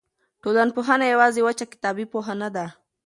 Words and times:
ټولنپوهنه 0.43 1.05
یوازې 1.13 1.41
وچه 1.43 1.65
کتابي 1.73 2.05
پوهه 2.11 2.33
نه 2.41 2.49
ده. 2.55 2.65